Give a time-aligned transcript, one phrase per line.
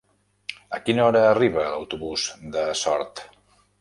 [0.77, 2.25] A quina hora arriba l'autobús
[2.57, 3.23] de Sort?